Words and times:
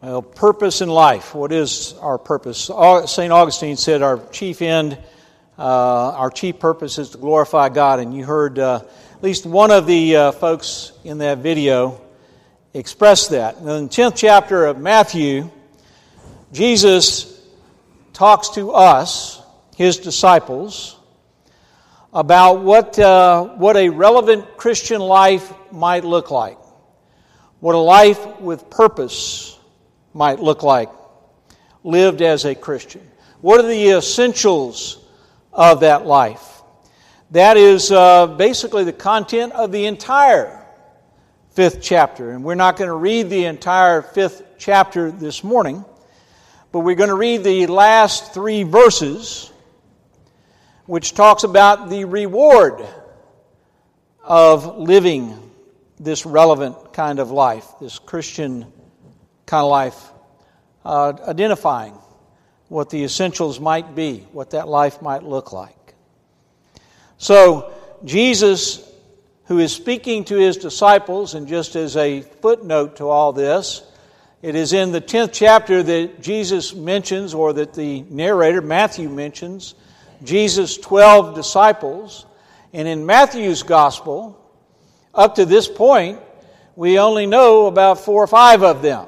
Well, 0.00 0.22
purpose 0.22 0.80
in 0.80 0.88
life. 0.88 1.34
What 1.34 1.50
is 1.50 1.92
our 1.94 2.18
purpose? 2.18 2.70
St. 3.06 3.32
Augustine 3.32 3.76
said 3.76 4.00
our 4.00 4.24
chief 4.28 4.62
end, 4.62 4.96
uh, 5.58 6.12
our 6.12 6.30
chief 6.30 6.60
purpose 6.60 6.98
is 6.98 7.10
to 7.10 7.18
glorify 7.18 7.68
God. 7.68 7.98
And 7.98 8.14
you 8.14 8.24
heard 8.24 8.60
uh, 8.60 8.82
at 9.16 9.22
least 9.24 9.44
one 9.44 9.72
of 9.72 9.88
the 9.88 10.14
uh, 10.14 10.32
folks 10.32 10.92
in 11.02 11.18
that 11.18 11.38
video 11.38 12.00
express 12.74 13.26
that. 13.28 13.56
In 13.56 13.64
the 13.64 13.88
10th 13.88 14.14
chapter 14.14 14.66
of 14.66 14.78
Matthew, 14.78 15.50
Jesus 16.52 17.44
talks 18.12 18.50
to 18.50 18.70
us, 18.70 19.42
his 19.76 19.98
disciples, 19.98 20.96
about 22.12 22.60
what, 22.60 22.96
uh, 23.00 23.46
what 23.56 23.76
a 23.76 23.88
relevant 23.88 24.56
Christian 24.56 25.00
life 25.00 25.52
might 25.72 26.04
look 26.04 26.30
like, 26.30 26.58
what 27.58 27.74
a 27.74 27.78
life 27.78 28.38
with 28.38 28.70
purpose 28.70 29.57
might 30.14 30.40
look 30.40 30.62
like 30.62 30.90
lived 31.84 32.22
as 32.22 32.44
a 32.44 32.54
Christian. 32.54 33.02
What 33.40 33.60
are 33.64 33.68
the 33.68 33.90
essentials 33.90 35.04
of 35.52 35.80
that 35.80 36.06
life? 36.06 36.62
That 37.30 37.56
is 37.56 37.92
uh, 37.92 38.26
basically 38.26 38.84
the 38.84 38.92
content 38.92 39.52
of 39.52 39.70
the 39.70 39.86
entire 39.86 40.66
fifth 41.50 41.80
chapter. 41.82 42.30
And 42.30 42.42
we're 42.42 42.54
not 42.54 42.76
going 42.76 42.88
to 42.88 42.94
read 42.94 43.30
the 43.30 43.44
entire 43.44 44.02
fifth 44.02 44.42
chapter 44.58 45.10
this 45.10 45.44
morning, 45.44 45.84
but 46.72 46.80
we're 46.80 46.96
going 46.96 47.10
to 47.10 47.14
read 47.14 47.44
the 47.44 47.66
last 47.66 48.32
three 48.32 48.62
verses, 48.62 49.52
which 50.86 51.14
talks 51.14 51.44
about 51.44 51.90
the 51.90 52.04
reward 52.04 52.86
of 54.22 54.78
living 54.78 55.38
this 56.00 56.24
relevant 56.24 56.92
kind 56.92 57.18
of 57.18 57.30
life, 57.30 57.66
this 57.80 57.98
Christian 57.98 58.72
kind 59.48 59.64
of 59.64 59.70
life, 59.70 60.10
uh, 60.84 61.14
identifying 61.26 61.94
what 62.68 62.90
the 62.90 63.02
essentials 63.02 63.58
might 63.58 63.94
be, 63.94 64.18
what 64.32 64.50
that 64.50 64.68
life 64.68 65.00
might 65.00 65.22
look 65.22 65.52
like. 65.52 65.94
So, 67.16 67.72
Jesus, 68.04 68.86
who 69.46 69.58
is 69.58 69.72
speaking 69.72 70.24
to 70.26 70.36
his 70.36 70.58
disciples, 70.58 71.34
and 71.34 71.48
just 71.48 71.76
as 71.76 71.96
a 71.96 72.20
footnote 72.20 72.96
to 72.96 73.08
all 73.08 73.32
this, 73.32 73.82
it 74.42 74.54
is 74.54 74.74
in 74.74 74.92
the 74.92 75.00
10th 75.00 75.30
chapter 75.32 75.82
that 75.82 76.20
Jesus 76.20 76.74
mentions, 76.74 77.32
or 77.32 77.54
that 77.54 77.72
the 77.72 78.02
narrator, 78.02 78.60
Matthew, 78.60 79.08
mentions, 79.08 79.74
Jesus' 80.22 80.76
12 80.76 81.34
disciples. 81.34 82.26
And 82.74 82.86
in 82.86 83.06
Matthew's 83.06 83.62
gospel, 83.62 84.38
up 85.14 85.36
to 85.36 85.46
this 85.46 85.66
point, 85.68 86.20
we 86.76 86.98
only 86.98 87.24
know 87.24 87.66
about 87.66 88.00
four 88.00 88.22
or 88.22 88.26
five 88.26 88.62
of 88.62 88.82
them. 88.82 89.06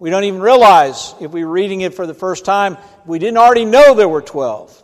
We 0.00 0.08
don't 0.08 0.24
even 0.24 0.40
realize, 0.40 1.14
if 1.20 1.30
we 1.30 1.44
were 1.44 1.50
reading 1.50 1.82
it 1.82 1.92
for 1.92 2.06
the 2.06 2.14
first 2.14 2.46
time, 2.46 2.78
we 3.04 3.18
didn't 3.18 3.36
already 3.36 3.66
know 3.66 3.94
there 3.94 4.08
were 4.08 4.22
12. 4.22 4.82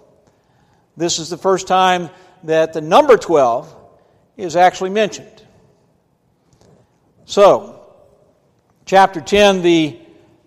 This 0.98 1.19
is 1.19 1.31
the 1.31 1.39
first 1.39 1.67
time 1.67 2.11
that 2.45 2.75
the 2.75 2.83
number 2.83 3.17
12 3.17 3.75
is 4.37 4.56
actually 4.56 4.91
mentioned. 4.91 5.42
So, 7.25 7.97
chapter 8.84 9.22
10, 9.22 9.62
the 9.62 9.98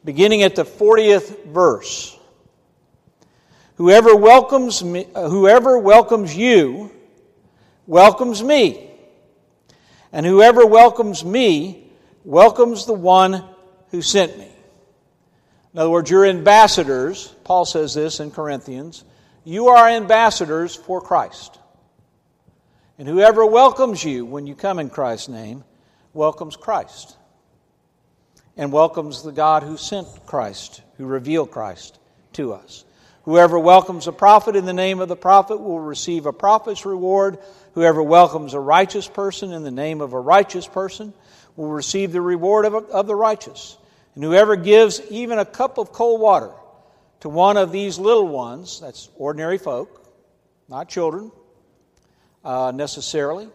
beginning 0.06 0.44
at 0.44 0.56
the 0.56 0.66
40th 0.66 1.48
verse. 1.48 2.16
Whoever 3.78 4.16
welcomes 4.16 4.84
me, 4.84 5.08
uh, 5.16 5.30
whoever 5.30 5.80
welcomes 5.80 6.38
you 6.38 6.92
welcomes 7.88 8.44
me. 8.44 8.92
And 10.12 10.28
whoever 10.28 10.64
welcomes 10.64 11.26
me 11.26 11.92
welcomes 12.24 12.86
the 12.86 12.94
one 12.94 13.44
who 13.90 14.04
sent 14.04 14.38
me. 14.38 14.52
In 15.74 15.80
other 15.80 15.90
words, 15.90 16.10
you're 16.10 16.26
ambassadors. 16.26 17.28
Paul 17.44 17.66
says 17.66 17.94
this 17.94 18.20
in 18.20 18.32
Corinthians. 18.32 19.04
You 19.44 19.70
are 19.70 19.88
ambassadors 19.88 20.76
for 20.76 21.02
Christ. 21.02 21.60
And 22.98 23.08
whoever 23.08 23.46
welcomes 23.46 24.04
you 24.04 24.26
when 24.26 24.48
you 24.48 24.56
come 24.56 24.80
in 24.80 24.90
Christ's 24.90 25.30
name 25.30 25.64
welcomes 26.14 26.56
Christ 26.58 27.16
and 28.58 28.74
welcomes 28.74 29.24
the 29.24 29.32
God 29.32 29.64
who 29.64 29.78
sent 29.78 30.08
Christ, 30.26 30.82
who 30.98 31.06
revealed 31.06 31.52
Christ 31.52 31.98
to 32.34 32.54
us. 32.54 32.84
Whoever 33.24 33.58
welcomes 33.60 34.08
a 34.08 34.12
prophet 34.12 34.56
in 34.56 34.66
the 34.66 34.74
name 34.74 35.00
of 35.00 35.08
the 35.08 35.16
prophet 35.16 35.62
will 35.62 35.80
receive 35.80 36.26
a 36.26 36.34
prophet's 36.34 36.86
reward. 36.86 37.38
Whoever 37.74 38.02
welcomes 38.02 38.54
a 38.54 38.60
righteous 38.60 39.08
person 39.08 39.54
in 39.54 39.64
the 39.64 39.72
name 39.72 40.02
of 40.02 40.14
a 40.14 40.20
righteous 40.20 40.68
person 40.68 41.14
will 41.56 41.70
receive 41.70 42.12
the 42.12 42.22
reward 42.22 42.66
of, 42.66 42.74
of 42.74 43.08
the 43.08 43.16
righteous. 43.16 43.78
And 44.16 44.24
whoever 44.24 44.56
gives 44.56 45.02
even 45.10 45.40
a 45.40 45.46
cup 45.46 45.78
of 45.78 45.92
cold 45.92 46.22
water 46.22 46.52
to 47.22 47.30
one 47.30 47.58
of 47.58 47.72
these 47.72 48.00
little 48.00 48.28
ones, 48.28 48.80
that's 48.80 49.10
ordinary 49.18 49.58
folk, 49.58 50.06
not 50.68 50.90
children 50.90 51.32
uh, 52.44 52.72
necessarily, 52.74 53.50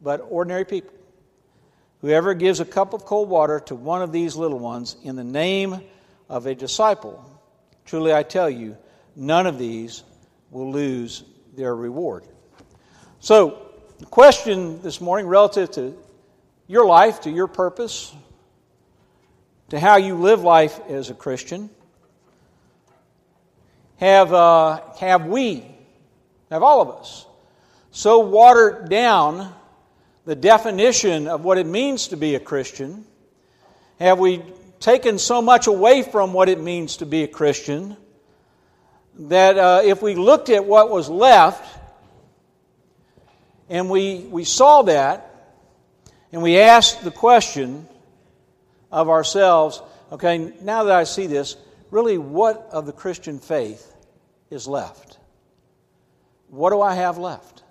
but 0.00 0.24
ordinary 0.28 0.64
people. 0.64 0.92
Whoever 2.00 2.34
gives 2.34 2.58
a 2.58 2.64
cup 2.64 2.94
of 2.94 3.04
cold 3.04 3.28
water 3.28 3.60
to 3.66 3.74
one 3.74 4.02
of 4.02 4.10
these 4.10 4.34
little 4.34 4.58
ones 4.58 4.96
in 5.04 5.14
the 5.14 5.24
name 5.24 5.80
of 6.28 6.46
a 6.46 6.54
disciple, 6.54 7.24
truly 7.84 8.12
I 8.12 8.22
tell 8.22 8.50
you, 8.50 8.76
none 9.14 9.46
of 9.46 9.58
these 9.58 10.02
will 10.50 10.72
lose 10.72 11.22
their 11.54 11.74
reward. 11.74 12.24
So, 13.20 13.68
the 13.98 14.06
question 14.06 14.82
this 14.82 15.00
morning 15.00 15.26
relative 15.26 15.70
to 15.72 15.96
your 16.66 16.86
life, 16.86 17.20
to 17.20 17.30
your 17.30 17.46
purpose, 17.46 18.12
to 19.72 19.80
how 19.80 19.96
you 19.96 20.16
live 20.16 20.42
life 20.42 20.78
as 20.90 21.08
a 21.08 21.14
Christian. 21.14 21.70
Have, 23.96 24.30
uh, 24.30 24.82
have 25.00 25.24
we, 25.24 25.64
have 26.50 26.62
all 26.62 26.82
of 26.82 27.00
us, 27.00 27.24
so 27.90 28.18
watered 28.18 28.90
down 28.90 29.50
the 30.26 30.34
definition 30.34 31.26
of 31.26 31.42
what 31.42 31.56
it 31.56 31.64
means 31.64 32.08
to 32.08 32.18
be 32.18 32.34
a 32.34 32.38
Christian? 32.38 33.06
Have 33.98 34.18
we 34.18 34.42
taken 34.78 35.18
so 35.18 35.40
much 35.40 35.68
away 35.68 36.02
from 36.02 36.34
what 36.34 36.50
it 36.50 36.60
means 36.60 36.98
to 36.98 37.06
be 37.06 37.22
a 37.22 37.28
Christian 37.28 37.96
that 39.20 39.56
uh, 39.56 39.80
if 39.82 40.02
we 40.02 40.16
looked 40.16 40.50
at 40.50 40.66
what 40.66 40.90
was 40.90 41.08
left 41.08 41.78
and 43.70 43.88
we, 43.88 44.18
we 44.18 44.44
saw 44.44 44.82
that 44.82 45.56
and 46.30 46.42
we 46.42 46.58
asked 46.58 47.02
the 47.02 47.10
question, 47.10 47.88
of 48.92 49.08
ourselves, 49.08 49.82
okay, 50.12 50.52
now 50.60 50.84
that 50.84 50.94
I 50.94 51.04
see 51.04 51.26
this, 51.26 51.56
really 51.90 52.18
what 52.18 52.68
of 52.70 52.86
the 52.86 52.92
Christian 52.92 53.38
faith 53.40 53.92
is 54.50 54.68
left? 54.68 55.18
What 56.48 56.70
do 56.70 56.80
I 56.82 56.94
have 56.94 57.18
left? 57.18 57.62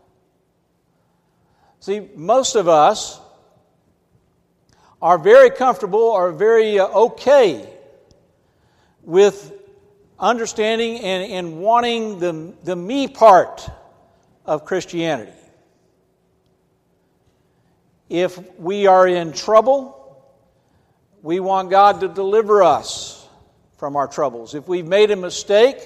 See, 1.80 2.09
most 2.16 2.56
of 2.56 2.68
us 2.68 3.20
are 5.02 5.18
very 5.18 5.50
comfortable 5.50 6.12
are 6.12 6.32
very 6.32 6.80
uh, 6.80 6.88
okay 6.88 7.68
with 9.02 9.52
understanding 10.20 11.00
and, 11.00 11.32
and 11.32 11.59
wanting 11.59 12.20
the, 12.20 12.53
the 12.64 12.76
me 12.76 13.08
part 13.08 13.68
of 14.46 14.66
Christianity. 14.66 15.32
If 18.09 18.38
we 18.59 18.86
are 18.88 19.08
in 19.08 19.34
trouble, 19.34 20.00
we 21.22 21.40
want 21.40 21.70
God 21.70 22.02
to 22.02 22.08
deliver 22.08 22.64
us 22.64 23.28
from 23.78 23.96
our 23.96 24.08
troubles. 24.08 24.56
If 24.56 24.68
we've 24.68 24.88
made 24.88 25.12
a 25.12 25.16
mistake, 25.16 25.78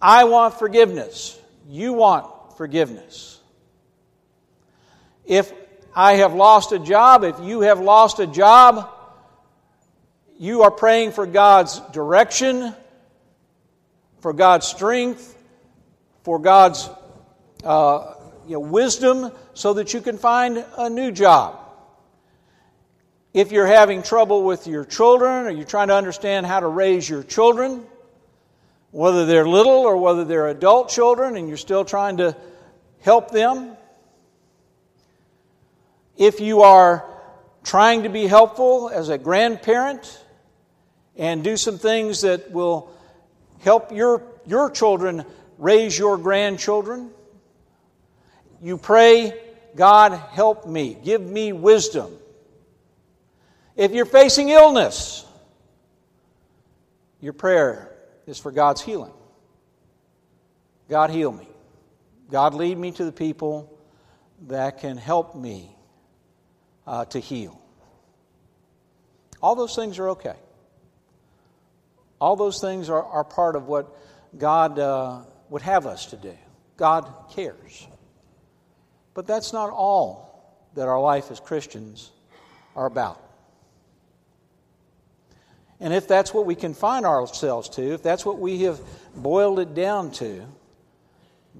I 0.00 0.24
want 0.24 0.54
forgiveness. 0.58 1.38
You 1.68 1.92
want 1.92 2.56
forgiveness. 2.56 3.40
If 5.24 5.52
I 5.94 6.14
have 6.14 6.34
lost 6.34 6.72
a 6.72 6.78
job, 6.78 7.24
if 7.24 7.40
you 7.40 7.62
have 7.62 7.80
lost 7.80 8.20
a 8.20 8.26
job, 8.26 8.90
you 10.38 10.62
are 10.62 10.70
praying 10.70 11.12
for 11.12 11.26
God's 11.26 11.80
direction, 11.92 12.74
for 14.20 14.32
God's 14.32 14.66
strength, 14.66 15.36
for 16.22 16.38
God's 16.38 16.88
uh, 17.64 18.14
you 18.46 18.54
know, 18.54 18.60
wisdom, 18.60 19.32
so 19.54 19.74
that 19.74 19.94
you 19.94 20.00
can 20.00 20.18
find 20.18 20.64
a 20.76 20.90
new 20.90 21.10
job. 21.10 21.65
If 23.36 23.52
you're 23.52 23.66
having 23.66 24.02
trouble 24.02 24.44
with 24.44 24.66
your 24.66 24.86
children 24.86 25.44
or 25.44 25.50
you're 25.50 25.66
trying 25.66 25.88
to 25.88 25.94
understand 25.94 26.46
how 26.46 26.60
to 26.60 26.66
raise 26.68 27.06
your 27.06 27.22
children, 27.22 27.84
whether 28.92 29.26
they're 29.26 29.46
little 29.46 29.74
or 29.74 29.98
whether 29.98 30.24
they're 30.24 30.48
adult 30.48 30.88
children 30.88 31.36
and 31.36 31.46
you're 31.46 31.58
still 31.58 31.84
trying 31.84 32.16
to 32.16 32.34
help 33.02 33.30
them, 33.30 33.76
if 36.16 36.40
you 36.40 36.62
are 36.62 37.04
trying 37.62 38.04
to 38.04 38.08
be 38.08 38.26
helpful 38.26 38.88
as 38.88 39.10
a 39.10 39.18
grandparent 39.18 40.18
and 41.18 41.44
do 41.44 41.58
some 41.58 41.76
things 41.76 42.22
that 42.22 42.50
will 42.52 42.90
help 43.60 43.92
your, 43.92 44.22
your 44.46 44.70
children 44.70 45.26
raise 45.58 45.98
your 45.98 46.16
grandchildren, 46.16 47.10
you 48.62 48.78
pray, 48.78 49.38
God, 49.74 50.12
help 50.30 50.66
me, 50.66 50.96
give 51.04 51.20
me 51.20 51.52
wisdom 51.52 52.16
if 53.76 53.92
you're 53.92 54.06
facing 54.06 54.48
illness, 54.48 55.24
your 57.20 57.32
prayer 57.32 57.94
is 58.26 58.38
for 58.38 58.50
God's 58.50 58.80
healing. 58.80 59.12
God, 60.88 61.10
heal 61.10 61.32
me. 61.32 61.48
God, 62.30 62.54
lead 62.54 62.78
me 62.78 62.92
to 62.92 63.04
the 63.04 63.12
people 63.12 63.78
that 64.48 64.78
can 64.78 64.96
help 64.96 65.36
me 65.36 65.70
uh, 66.86 67.04
to 67.06 67.18
heal. 67.18 67.60
All 69.42 69.54
those 69.54 69.74
things 69.76 69.98
are 69.98 70.10
okay. 70.10 70.36
All 72.20 72.36
those 72.36 72.60
things 72.60 72.88
are, 72.88 73.02
are 73.02 73.24
part 73.24 73.56
of 73.56 73.66
what 73.66 73.94
God 74.38 74.78
uh, 74.78 75.20
would 75.50 75.62
have 75.62 75.86
us 75.86 76.06
to 76.06 76.16
do. 76.16 76.36
God 76.76 77.12
cares. 77.30 77.86
But 79.14 79.26
that's 79.26 79.52
not 79.52 79.70
all 79.70 80.56
that 80.74 80.88
our 80.88 81.00
life 81.00 81.30
as 81.30 81.40
Christians 81.40 82.10
are 82.74 82.86
about. 82.86 83.25
And 85.80 85.92
if 85.92 86.08
that's 86.08 86.32
what 86.32 86.46
we 86.46 86.54
confine 86.54 87.04
ourselves 87.04 87.68
to, 87.70 87.92
if 87.92 88.02
that's 88.02 88.24
what 88.24 88.38
we 88.38 88.62
have 88.62 88.80
boiled 89.14 89.58
it 89.58 89.74
down 89.74 90.10
to, 90.12 90.46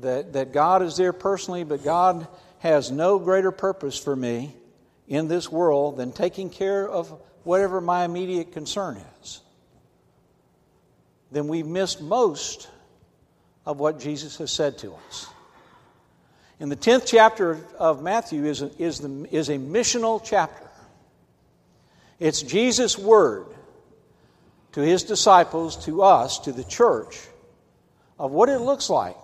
that, 0.01 0.33
that 0.35 0.53
God 0.53 0.83
is 0.83 0.97
there 0.97 1.13
personally, 1.13 1.65
but 1.65 1.85
God 1.85 2.27
has 2.61 2.91
no 2.91 3.19
greater 3.19 3.51
purpose 3.51 3.99
for 3.99 4.15
me 4.15 4.55
in 5.07 5.29
this 5.29 5.51
world 5.51 5.97
than 5.99 6.13
taking 6.13 6.51
care 6.51 6.89
of 6.89 7.21
whatever 7.45 7.81
my 7.81 8.05
immediate 8.05 8.53
concern 8.53 9.01
is, 9.23 9.41
then 11.31 11.49
we've 11.49 11.67
missed 11.67 12.01
most 12.01 12.69
of 13.65 13.79
what 13.79 14.01
Jesus 14.01 14.37
has 14.39 14.51
said 14.51 14.79
to 14.79 14.95
us. 14.95 15.29
In 16.59 16.71
the 16.71 16.77
10th 16.77 17.07
chapter 17.07 17.61
of 17.79 18.03
Matthew 18.03 18.47
is 18.47 18.63
a, 18.63 18.71
is, 18.83 18.99
the, 19.01 19.29
is 19.31 19.51
a 19.51 19.59
missional 19.59 20.21
chapter. 20.25 20.67
It's 22.19 22.41
Jesus' 22.41 22.99
word 22.99 23.47
to 24.77 24.83
his 24.83 25.05
disciples, 25.05 25.87
to 25.87 26.03
us, 26.03 26.41
to 26.41 26.53
the 26.53 26.63
church, 26.63 27.19
of 28.19 28.31
what 28.31 28.51
it 28.51 28.59
looks 28.59 28.91
like 28.91 29.17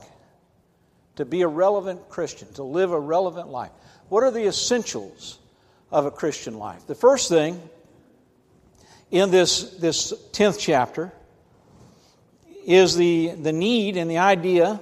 to 1.17 1.27
be 1.27 1.43
a 1.43 1.47
relevant 1.47 2.09
Christian, 2.09 2.51
to 2.55 2.63
live 2.63 2.91
a 2.91 2.99
relevant 2.99 3.49
life. 3.49 3.71
What 4.09 4.25
are 4.25 4.31
the 4.31 4.47
essentials 4.47 5.39
of 5.91 6.07
a 6.07 6.11
Christian 6.11 6.57
life? 6.57 6.87
The 6.87 6.95
first 6.95 7.29
thing 7.29 7.61
in 9.11 9.31
this, 9.31 9.73
this 9.73 10.15
10th 10.33 10.59
chapter 10.59 11.13
is 12.65 12.97
the, 12.97 13.33
the 13.33 13.53
need 13.53 13.99
and 13.99 14.11
the 14.11 14.19
idea 14.19 14.81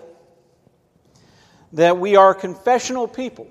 that 1.73 1.99
we 1.99 2.15
are 2.15 2.33
confessional 2.33 3.09
people. 3.09 3.49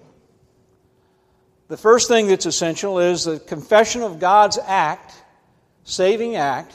The 1.67 1.75
first 1.75 2.07
thing 2.07 2.27
that's 2.27 2.45
essential 2.45 2.99
is 2.99 3.25
the 3.25 3.39
confession 3.39 4.03
of 4.03 4.21
God's 4.21 4.57
act, 4.57 5.13
saving 5.83 6.37
act, 6.37 6.73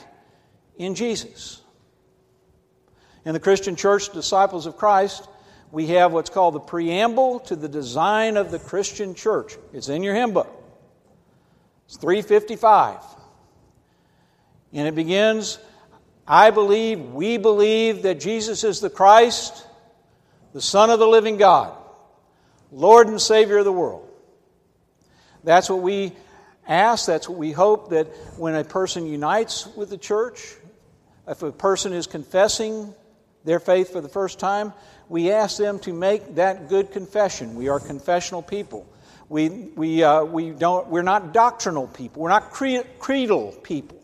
in 0.78 0.94
Jesus. 0.94 1.60
In 3.24 3.32
the 3.32 3.40
Christian 3.40 3.76
church, 3.76 4.12
disciples 4.12 4.66
of 4.66 4.76
Christ, 4.76 5.26
we 5.72 5.88
have 5.88 6.12
what's 6.12 6.30
called 6.30 6.54
the 6.54 6.60
preamble 6.60 7.40
to 7.40 7.56
the 7.56 7.68
design 7.68 8.36
of 8.36 8.50
the 8.50 8.58
Christian 8.58 9.14
church. 9.14 9.56
It's 9.72 9.88
in 9.88 10.02
your 10.02 10.14
hymn 10.14 10.32
book. 10.32 10.50
It's 11.86 11.96
355. 11.96 13.00
And 14.72 14.88
it 14.88 14.94
begins 14.94 15.58
I 16.26 16.50
believe, 16.50 17.00
we 17.12 17.36
believe 17.36 18.02
that 18.02 18.18
Jesus 18.18 18.64
is 18.64 18.80
the 18.80 18.88
Christ, 18.88 19.66
the 20.54 20.62
Son 20.62 20.88
of 20.88 20.98
the 20.98 21.06
living 21.06 21.36
God, 21.36 21.76
Lord 22.72 23.08
and 23.08 23.20
Savior 23.20 23.58
of 23.58 23.66
the 23.66 23.72
world. 23.72 24.08
That's 25.42 25.68
what 25.68 25.82
we 25.82 26.12
ask, 26.66 27.04
that's 27.04 27.28
what 27.28 27.36
we 27.36 27.52
hope 27.52 27.90
that 27.90 28.06
when 28.38 28.54
a 28.54 28.64
person 28.64 29.06
unites 29.06 29.66
with 29.76 29.90
the 29.90 29.98
church, 29.98 30.56
if 31.26 31.42
a 31.42 31.52
person 31.52 31.92
is 31.92 32.06
confessing 32.06 32.94
their 33.44 33.60
faith 33.60 33.92
for 33.92 34.00
the 34.00 34.08
first 34.08 34.38
time, 34.38 34.72
we 35.08 35.30
ask 35.30 35.58
them 35.58 35.78
to 35.80 35.92
make 35.92 36.36
that 36.36 36.68
good 36.68 36.92
confession. 36.92 37.54
We 37.54 37.68
are 37.68 37.80
confessional 37.80 38.42
people. 38.42 38.86
We, 39.28 39.48
we, 39.48 40.02
uh, 40.02 40.24
we 40.24 40.50
don't, 40.50 40.88
we're 40.88 41.02
not 41.02 41.32
doctrinal 41.32 41.86
people. 41.88 42.22
We're 42.22 42.28
not 42.30 42.50
creedal 42.50 43.52
people. 43.62 44.00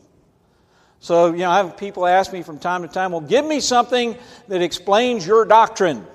So, 1.01 1.33
you 1.33 1.39
know, 1.39 1.51
I 1.51 1.59
have 1.59 1.77
people 1.79 2.07
ask 2.07 2.33
me 2.33 2.43
from 2.43 2.59
time 2.59 2.83
to 2.83 2.89
time, 2.89 3.13
well, 3.13 3.23
give 3.23 3.45
me 3.45 3.61
something 3.61 4.17
that 4.49 4.61
explains 4.61 5.27
your 5.27 5.47
doctrine. 5.47 6.07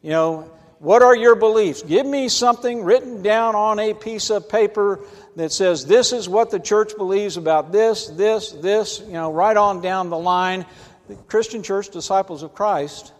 You 0.00 0.10
know, 0.10 0.50
what 0.78 1.02
are 1.02 1.16
your 1.16 1.34
beliefs? 1.34 1.82
Give 1.82 2.04
me 2.04 2.28
something 2.28 2.84
written 2.84 3.22
down 3.22 3.54
on 3.54 3.78
a 3.78 3.94
piece 3.94 4.30
of 4.30 4.48
paper 4.48 5.00
that 5.36 5.52
says 5.52 5.86
this 5.86 6.12
is 6.12 6.28
what 6.28 6.50
the 6.50 6.60
church 6.60 6.96
believes 6.96 7.36
about 7.36 7.72
this, 7.72 8.08
this, 8.08 8.52
this, 8.52 9.00
you 9.00 9.12
know, 9.12 9.32
right 9.32 9.56
on 9.56 9.80
down 9.80 10.10
the 10.10 10.18
line. 10.18 10.66
The 11.08 11.14
Christian 11.14 11.62
church, 11.62 11.90
disciples 11.90 12.42
of 12.42 12.54
Christ, 12.54 13.12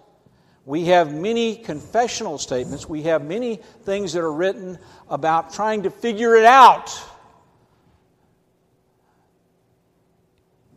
we 0.66 0.86
have 0.86 1.12
many 1.12 1.56
confessional 1.56 2.38
statements. 2.38 2.88
We 2.88 3.02
have 3.02 3.24
many 3.24 3.60
things 3.82 4.14
that 4.14 4.20
are 4.20 4.32
written 4.32 4.78
about 5.08 5.52
trying 5.52 5.82
to 5.82 5.90
figure 5.90 6.34
it 6.36 6.46
out 6.46 6.98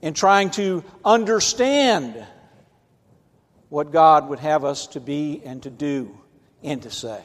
and 0.01 0.15
trying 0.15 0.51
to 0.51 0.83
understand 1.03 2.25
what 3.69 3.91
God 3.91 4.29
would 4.29 4.39
have 4.39 4.63
us 4.63 4.87
to 4.87 4.99
be 4.99 5.41
and 5.43 5.63
to 5.63 5.69
do 5.69 6.17
and 6.63 6.81
to 6.83 6.91
say. 6.91 7.23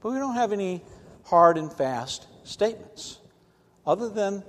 But 0.00 0.12
we 0.12 0.18
don't 0.18 0.34
have 0.34 0.52
any 0.52 0.82
hard 1.24 1.58
and 1.58 1.72
fast 1.72 2.26
statements 2.44 3.18
other 3.86 4.08
than 4.08 4.42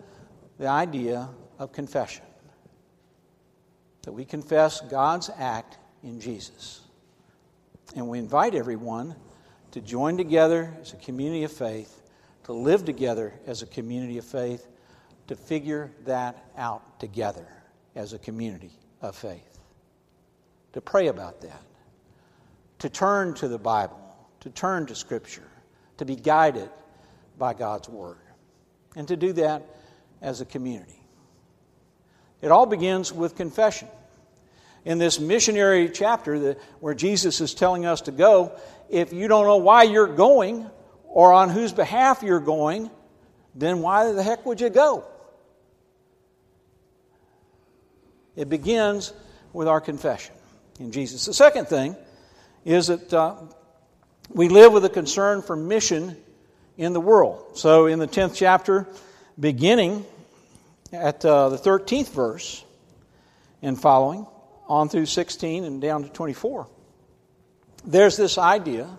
the 0.58 0.68
idea 0.68 1.30
of 1.60 1.72
confession. 1.72 2.24
That 4.04 4.14
we 4.14 4.26
confess 4.26 4.82
God's 4.82 5.30
act 5.38 5.78
in 6.04 6.20
Jesus. 6.20 6.82
And 7.96 8.08
we 8.08 8.20
invite 8.20 8.56
everyone 8.56 9.16
to 9.72 9.82
join 9.82 10.18
together 10.18 10.74
as 10.82 10.94
a 10.94 10.98
community 10.98 11.44
of 11.44 11.52
faith, 11.52 12.02
to 12.46 12.54
live 12.54 12.86
together 12.86 13.34
as 13.46 13.62
a 13.62 13.66
community 13.68 14.18
of 14.18 14.26
faith, 14.26 14.68
to 15.28 15.36
figure 15.36 15.92
that 16.06 16.46
out 16.58 17.00
together 17.00 17.48
as 17.96 18.14
a 18.14 18.20
community 18.20 18.72
of 19.02 19.16
faith. 19.16 19.60
To 20.74 20.82
pray 20.82 21.08
about 21.08 21.42
that. 21.42 21.62
To 22.80 22.90
turn 22.90 23.34
to 23.36 23.48
the 23.48 23.60
Bible, 23.60 24.00
to 24.42 24.50
turn 24.50 24.86
to 24.88 24.96
Scripture, 24.96 25.48
to 25.98 26.06
be 26.06 26.16
guided 26.16 26.70
by 27.38 27.54
God's 27.54 27.90
Word 27.90 28.18
and 28.96 29.08
to 29.08 29.16
do 29.16 29.34
that 29.34 29.64
as 30.22 30.42
a 30.42 30.46
community. 30.46 31.00
It 32.42 32.52
all 32.52 32.66
begins 32.66 33.14
with 33.14 33.36
confession. 33.36 33.88
In 34.84 34.98
this 34.98 35.20
missionary 35.20 35.90
chapter 35.90 36.40
that, 36.40 36.60
where 36.80 36.96
Jesus 36.96 37.40
is 37.40 37.54
telling 37.54 37.86
us 37.86 38.02
to 38.02 38.12
go, 38.12 38.52
if 38.90 39.14
you 39.14 39.28
don't 39.28 39.46
know 39.46 39.58
why 39.58 39.84
you're 39.84 40.08
going 40.08 40.70
or 41.06 41.34
on 41.34 41.50
whose 41.50 41.72
behalf 41.72 42.24
you're 42.24 42.40
going, 42.40 42.90
then 43.54 43.82
why 43.82 44.12
the 44.12 44.24
heck 44.24 44.46
would 44.46 44.60
you 44.60 44.70
go? 44.70 45.06
It 48.36 48.50
begins 48.50 49.14
with 49.54 49.68
our 49.68 49.82
confession 49.82 50.34
in 50.80 50.92
Jesus. 50.92 51.26
The 51.26 51.34
second 51.34 51.68
thing 51.68 51.96
is 52.66 52.88
that 52.88 53.14
uh, 53.14 53.36
we 54.34 54.50
live 54.50 54.72
with 54.72 54.86
a 54.86 54.90
concern 54.90 55.42
for 55.42 55.56
mission 55.56 56.16
in 56.78 56.94
the 56.94 57.02
world. 57.02 57.58
So, 57.58 57.86
in 57.88 58.00
the 58.00 58.08
10th 58.08 58.36
chapter, 58.36 58.88
beginning 59.40 60.06
at 60.94 61.24
uh, 61.26 61.50
the 61.50 61.58
13th 61.58 62.10
verse 62.12 62.64
and 63.62 63.80
following, 63.80 64.26
on 64.68 64.88
through 64.88 65.06
16 65.06 65.66
and 65.66 65.82
down 65.82 66.04
to 66.04 66.10
24, 66.10 66.68
there's 67.84 68.16
this 68.16 68.38
idea 68.38 68.90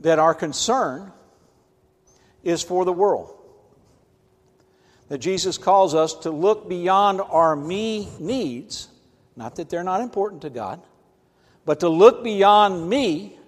that 0.00 0.18
our 0.18 0.34
concern 0.34 1.12
is 2.42 2.62
for 2.62 2.84
the 2.84 2.92
world. 2.92 3.38
That 5.08 5.18
Jesus 5.18 5.58
calls 5.58 5.94
us 5.94 6.14
to 6.20 6.30
look 6.30 6.68
beyond 6.68 7.20
our 7.20 7.54
me 7.54 8.08
needs, 8.18 8.88
not 9.36 9.56
that 9.56 9.68
they're 9.68 9.84
not 9.84 10.00
important 10.00 10.42
to 10.42 10.50
God, 10.50 10.82
but 11.64 11.80
to 11.80 11.88
look 11.88 12.24
beyond 12.24 12.88
me 12.88 13.38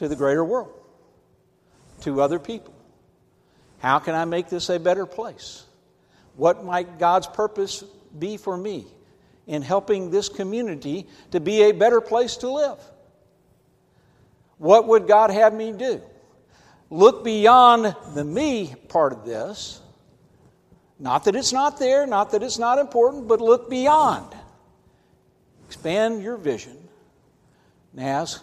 to 0.00 0.08
the 0.08 0.16
greater 0.16 0.42
world 0.42 0.72
to 2.00 2.22
other 2.22 2.38
people? 2.38 2.74
How 3.80 3.98
can 3.98 4.14
I 4.14 4.24
make 4.24 4.48
this 4.48 4.70
a 4.70 4.80
better 4.80 5.04
place? 5.04 5.64
What 6.36 6.64
might 6.64 6.98
God's 6.98 7.26
purpose 7.26 7.84
be 8.18 8.38
for 8.38 8.56
me 8.56 8.86
in 9.46 9.60
helping 9.60 10.10
this 10.10 10.30
community 10.30 11.06
to 11.32 11.40
be 11.40 11.64
a 11.64 11.72
better 11.72 12.00
place 12.00 12.38
to 12.38 12.50
live? 12.50 12.78
What 14.56 14.88
would 14.88 15.06
God 15.06 15.30
have 15.30 15.52
me 15.52 15.72
do? 15.72 16.00
Look 16.88 17.22
beyond 17.22 17.94
the 18.14 18.24
me 18.24 18.74
part 18.88 19.12
of 19.12 19.26
this. 19.26 19.82
Not 20.98 21.24
that 21.24 21.36
it's 21.36 21.52
not 21.52 21.78
there, 21.78 22.06
not 22.06 22.30
that 22.30 22.42
it's 22.42 22.58
not 22.58 22.78
important, 22.78 23.28
but 23.28 23.40
look 23.40 23.68
beyond. 23.68 24.34
Expand 25.66 26.22
your 26.22 26.38
vision 26.38 26.76
and 27.92 28.06
ask, 28.06 28.42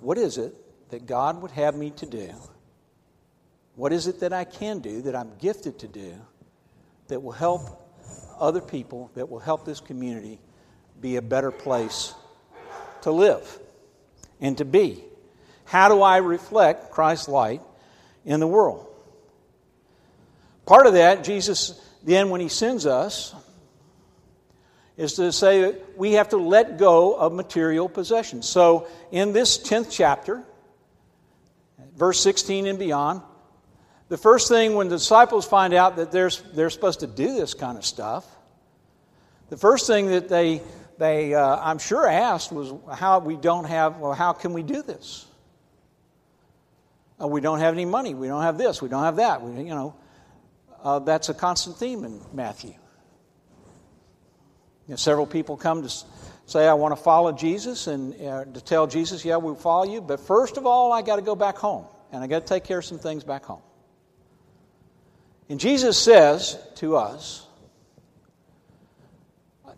what 0.00 0.18
is 0.18 0.38
it 0.38 0.54
that 0.90 1.06
God 1.06 1.42
would 1.42 1.50
have 1.52 1.74
me 1.74 1.90
to 1.90 2.06
do? 2.06 2.30
What 3.76 3.92
is 3.92 4.06
it 4.06 4.20
that 4.20 4.32
I 4.32 4.44
can 4.44 4.80
do, 4.80 5.02
that 5.02 5.16
I'm 5.16 5.32
gifted 5.38 5.78
to 5.80 5.88
do, 5.88 6.14
that 7.08 7.22
will 7.22 7.32
help 7.32 7.62
other 8.38 8.60
people 8.60 9.10
that 9.14 9.28
will 9.28 9.38
help 9.38 9.64
this 9.64 9.80
community 9.80 10.40
be 11.00 11.16
a 11.16 11.22
better 11.22 11.50
place 11.50 12.14
to 13.02 13.10
live 13.10 13.58
and 14.40 14.56
to 14.58 14.64
be? 14.64 15.04
How 15.64 15.88
do 15.88 16.02
I 16.02 16.18
reflect 16.18 16.90
Christ's 16.90 17.28
light 17.28 17.62
in 18.24 18.40
the 18.40 18.46
world? 18.46 18.86
Part 20.66 20.86
of 20.86 20.94
that, 20.94 21.24
Jesus, 21.24 21.80
then, 22.02 22.30
when 22.30 22.40
He 22.40 22.48
sends 22.48 22.86
us, 22.86 23.34
is 25.00 25.14
to 25.14 25.32
say 25.32 25.62
that 25.62 25.98
we 25.98 26.12
have 26.12 26.28
to 26.28 26.36
let 26.36 26.76
go 26.76 27.14
of 27.14 27.32
material 27.32 27.88
possessions. 27.88 28.46
So, 28.46 28.86
in 29.10 29.32
this 29.32 29.56
10th 29.56 29.88
chapter, 29.90 30.44
verse 31.96 32.20
16 32.20 32.66
and 32.66 32.78
beyond, 32.78 33.22
the 34.10 34.18
first 34.18 34.48
thing 34.48 34.74
when 34.74 34.88
the 34.88 34.96
disciples 34.96 35.46
find 35.46 35.72
out 35.72 35.96
that 35.96 36.12
they're, 36.12 36.28
they're 36.52 36.68
supposed 36.68 37.00
to 37.00 37.06
do 37.06 37.34
this 37.34 37.54
kind 37.54 37.78
of 37.78 37.84
stuff, 37.86 38.26
the 39.48 39.56
first 39.56 39.86
thing 39.86 40.08
that 40.08 40.28
they, 40.28 40.60
they 40.98 41.32
uh, 41.32 41.56
I'm 41.56 41.78
sure, 41.78 42.06
asked 42.06 42.52
was 42.52 42.70
how 42.92 43.20
we 43.20 43.36
don't 43.36 43.64
have, 43.64 43.96
well, 43.96 44.12
how 44.12 44.34
can 44.34 44.52
we 44.52 44.62
do 44.62 44.82
this? 44.82 45.24
Uh, 47.18 47.26
we 47.26 47.40
don't 47.40 47.60
have 47.60 47.72
any 47.72 47.86
money. 47.86 48.12
We 48.12 48.28
don't 48.28 48.42
have 48.42 48.58
this. 48.58 48.82
We 48.82 48.90
don't 48.90 49.04
have 49.04 49.16
that. 49.16 49.40
We, 49.40 49.62
you 49.62 49.74
know, 49.74 49.94
uh, 50.84 50.98
that's 50.98 51.30
a 51.30 51.34
constant 51.34 51.78
theme 51.78 52.04
in 52.04 52.20
Matthew. 52.34 52.74
Know, 54.90 54.96
several 54.96 55.26
people 55.26 55.56
come 55.56 55.82
to 55.82 55.94
say, 56.46 56.66
I 56.66 56.74
want 56.74 56.96
to 56.96 57.02
follow 57.02 57.30
Jesus, 57.30 57.86
and 57.86 58.14
uh, 58.20 58.44
to 58.44 58.60
tell 58.60 58.88
Jesus, 58.88 59.24
yeah, 59.24 59.36
we'll 59.36 59.54
follow 59.54 59.84
you, 59.84 60.00
but 60.00 60.18
first 60.18 60.56
of 60.56 60.66
all, 60.66 60.92
I 60.92 61.02
got 61.02 61.16
to 61.16 61.22
go 61.22 61.36
back 61.36 61.56
home, 61.56 61.84
and 62.10 62.24
I 62.24 62.26
got 62.26 62.46
to 62.46 62.54
take 62.54 62.64
care 62.64 62.78
of 62.78 62.84
some 62.84 62.98
things 62.98 63.22
back 63.22 63.44
home. 63.44 63.62
And 65.48 65.60
Jesus 65.60 65.96
says 65.96 66.58
to 66.76 66.96
us, 66.96 67.46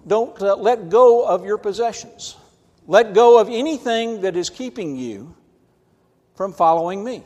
don't 0.07 0.40
uh, 0.40 0.57
let 0.57 0.88
go 0.88 1.26
of 1.26 1.45
your 1.45 1.59
possessions. 1.59 2.37
Let 2.87 3.12
go 3.12 3.38
of 3.38 3.49
anything 3.49 4.23
that 4.23 4.35
is 4.35 4.50
keeping 4.50 4.97
you 4.97 5.37
from 6.35 6.52
following 6.52 7.04
me. 7.04 7.23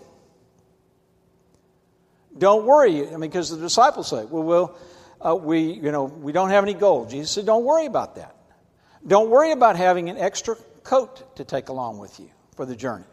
Don't 2.36 2.66
worry. 2.66 3.06
I 3.06 3.10
mean, 3.12 3.20
because 3.20 3.50
the 3.50 3.56
disciples 3.56 4.10
say, 4.10 4.24
well, 4.24 4.42
well 4.42 4.78
uh, 5.20 5.34
we, 5.34 5.60
you 5.60 5.92
know, 5.92 6.04
we 6.04 6.32
don't 6.32 6.50
have 6.50 6.64
any 6.64 6.74
gold. 6.74 7.10
Jesus 7.10 7.30
said, 7.30 7.46
don't 7.46 7.64
worry 7.64 7.86
about 7.86 8.16
that. 8.16 8.36
Don't 9.06 9.30
worry 9.30 9.52
about 9.52 9.76
having 9.76 10.08
an 10.08 10.16
extra 10.16 10.56
coat 10.82 11.36
to 11.36 11.44
take 11.44 11.68
along 11.68 11.98
with 11.98 12.18
you 12.20 12.30
for 12.54 12.66
the 12.66 12.76
journey. 12.76 13.04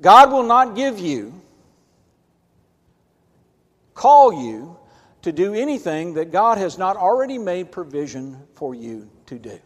God 0.00 0.32
will 0.32 0.42
not 0.42 0.74
give 0.74 0.98
you, 0.98 1.40
call 3.94 4.32
you 4.32 4.76
to 5.22 5.32
do 5.32 5.54
anything 5.54 6.14
that 6.14 6.32
God 6.32 6.58
has 6.58 6.76
not 6.76 6.96
already 6.96 7.38
made 7.38 7.72
provision 7.72 8.36
for 8.54 8.74
you 8.74 9.08
to 9.26 9.38
do. 9.38 9.58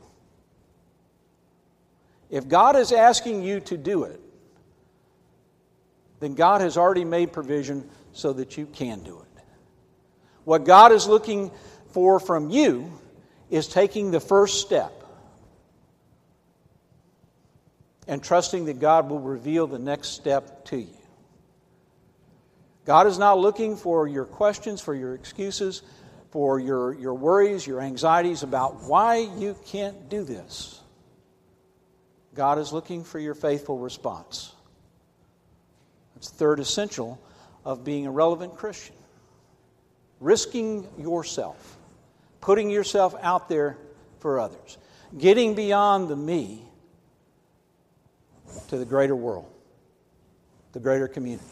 If 2.31 2.47
God 2.47 2.77
is 2.77 2.93
asking 2.93 3.43
you 3.43 3.61
to 3.61 3.77
do 3.77 4.05
it, 4.05 4.21
then 6.21 6.35
God 6.35 6.61
has 6.61 6.77
already 6.77 7.05
made 7.05 7.33
provision 7.33 7.89
so 8.13 8.33
that 8.35 8.57
you 8.57 8.67
can 8.67 9.01
do 9.01 9.21
it. 9.21 9.28
What 10.49 10.65
God 10.65 10.93
is 10.93 11.07
looking 11.07 11.51
for 11.91 12.19
from 12.19 12.49
you 12.49 12.91
is 13.51 13.69
taking 13.69 14.11
the 14.11 14.19
first 14.19 14.63
step 14.63 14.91
and 18.07 18.23
trusting 18.23 18.65
that 18.65 18.81
God 18.81 19.11
will 19.11 19.21
reveal 19.21 19.67
the 19.67 19.79
next 19.79 20.15
step 20.15 20.65
to 20.69 20.79
you. 20.79 20.97
God 22.87 23.07
is 23.07 23.19
not 23.19 23.39
looking 23.39 23.77
for 23.77 24.09
your 24.09 24.25
questions, 24.25 24.81
for 24.81 24.95
your 24.95 25.15
excuses, 25.15 25.83
for 26.31 26.59
your, 26.59 26.95
your 26.95 27.13
worries, 27.13 27.67
your 27.67 27.83
anxieties 27.83 28.43
about 28.43 28.85
why 28.85 29.17
you 29.19 29.55
can't 29.67 30.09
do 30.09 30.25
this. 30.25 30.81
God 32.35 32.59
is 32.59 32.73
looking 32.73 33.05
for 33.05 33.19
your 33.19 33.35
faithful 33.35 33.77
response. 33.77 34.55
It's 36.17 36.31
the 36.31 36.39
third 36.39 36.59
essential 36.59 37.21
of 37.67 37.85
being 37.85 38.07
a 38.07 38.11
relevant 38.11 38.57
Christian. 38.57 38.95
Risking 40.21 40.87
yourself, 40.99 41.77
putting 42.41 42.71
yourself 42.71 43.15
out 43.21 43.49
there 43.49 43.77
for 44.19 44.41
others, 44.41 44.79
getting 45.17 45.55
beyond 45.55 46.09
the 46.09 46.17
me 46.17 46.63
to 48.69 48.77
the 48.77 48.85
greater 48.85 49.15
world, 49.15 49.49
the 50.73 50.81
greater 50.81 51.07
community, 51.07 51.45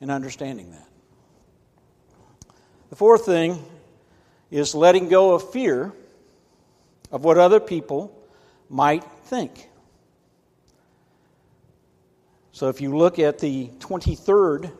and 0.00 0.10
understanding 0.10 0.70
that. 0.70 0.86
The 2.90 2.96
fourth 2.96 3.26
thing 3.26 3.62
is 4.50 4.74
letting 4.74 5.08
go 5.08 5.34
of 5.34 5.50
fear 5.50 5.92
of 7.10 7.24
what 7.24 7.38
other 7.38 7.60
people 7.60 8.16
might 8.68 9.04
think. 9.24 9.68
So 12.52 12.68
if 12.68 12.80
you 12.80 12.96
look 12.96 13.18
at 13.18 13.38
the 13.38 13.68
23rd 13.78 14.72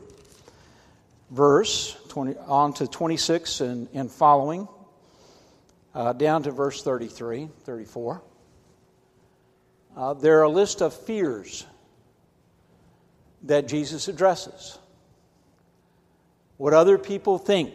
verse, 1.30 1.96
20, 2.08 2.36
on 2.46 2.72
to 2.74 2.86
26 2.86 3.60
and, 3.60 3.88
and 3.94 4.10
following, 4.10 4.68
uh, 5.94 6.12
down 6.12 6.42
to 6.44 6.50
verse 6.50 6.82
33, 6.82 7.48
34, 7.64 8.22
uh, 9.96 10.14
there 10.14 10.38
are 10.40 10.44
a 10.44 10.50
list 10.50 10.80
of 10.80 10.94
fears 10.94 11.66
that 13.42 13.68
Jesus 13.68 14.08
addresses. 14.08 14.78
What 16.56 16.74
other 16.74 16.98
people 16.98 17.38
think. 17.38 17.72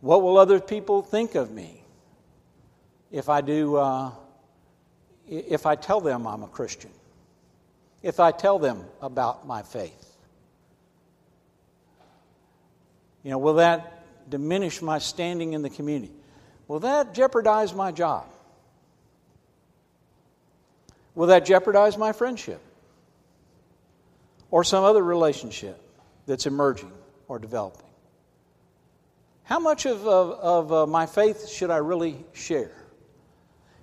What 0.00 0.22
will 0.22 0.38
other 0.38 0.60
people 0.60 1.02
think 1.02 1.34
of 1.34 1.50
me 1.50 1.82
if 3.10 3.28
I 3.28 3.40
do, 3.40 3.76
uh, 3.76 4.12
if 5.28 5.66
I 5.66 5.76
tell 5.76 6.00
them 6.00 6.26
I'm 6.26 6.42
a 6.42 6.48
Christian? 6.48 6.90
if 8.02 8.20
I 8.20 8.30
tell 8.32 8.58
them 8.58 8.84
about 9.00 9.46
my 9.46 9.62
faith? 9.62 10.09
You 13.22 13.30
know, 13.30 13.38
will 13.38 13.54
that 13.54 14.04
diminish 14.30 14.80
my 14.80 14.98
standing 14.98 15.52
in 15.52 15.62
the 15.62 15.70
community? 15.70 16.12
Will 16.68 16.80
that 16.80 17.14
jeopardize 17.14 17.74
my 17.74 17.92
job? 17.92 18.26
Will 21.14 21.26
that 21.28 21.44
jeopardize 21.44 21.98
my 21.98 22.12
friendship? 22.12 22.60
Or 24.50 24.64
some 24.64 24.84
other 24.84 25.02
relationship 25.02 25.80
that's 26.26 26.46
emerging 26.46 26.92
or 27.28 27.38
developing? 27.38 27.86
How 29.44 29.58
much 29.58 29.84
of, 29.86 30.06
of, 30.06 30.30
of 30.38 30.72
uh, 30.72 30.86
my 30.86 31.06
faith 31.06 31.48
should 31.48 31.70
I 31.70 31.78
really 31.78 32.24
share? 32.32 32.70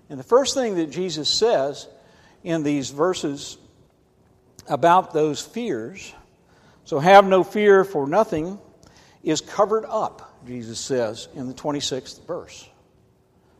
And 0.10 0.18
the 0.18 0.24
first 0.24 0.54
thing 0.54 0.76
that 0.76 0.90
Jesus 0.90 1.28
says 1.28 1.88
in 2.44 2.64
these 2.64 2.90
verses 2.90 3.58
about 4.68 5.14
those 5.14 5.42
fears. 5.42 6.14
So 6.86 7.00
have 7.00 7.26
no 7.26 7.44
fear 7.44 7.84
for 7.84 8.08
nothing 8.08 8.60
is 9.24 9.42
covered 9.42 9.86
up, 9.86 10.46
Jesus 10.46 10.80
says 10.80 11.28
in 11.36 11.48
the 11.48 11.54
26th 11.54 12.26
verse. 12.26 12.68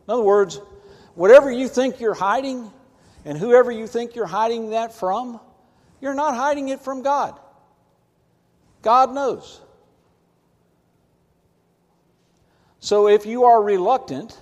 In 0.06 0.14
other 0.14 0.22
words, 0.22 0.60
whatever 1.14 1.50
you 1.50 1.68
think 1.68 2.00
you're 2.00 2.14
hiding 2.14 2.70
and 3.24 3.36
whoever 3.36 3.70
you 3.70 3.86
think 3.86 4.14
you're 4.14 4.26
hiding 4.26 4.70
that 4.70 4.94
from, 4.94 5.40
you're 6.00 6.14
not 6.14 6.34
hiding 6.34 6.68
it 6.68 6.80
from 6.80 7.02
God. 7.02 7.38
God 8.82 9.12
knows. 9.12 9.60
So 12.80 13.08
if 13.08 13.26
you 13.26 13.44
are 13.44 13.62
reluctant, 13.62 14.38